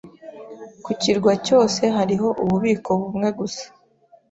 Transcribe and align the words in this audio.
Ku 0.83 0.91
kirwa 1.01 1.31
cyose 1.45 1.81
hariho 1.97 2.27
ububiko 2.43 2.91
bumwe 3.01 3.29
gusa. 3.39 3.65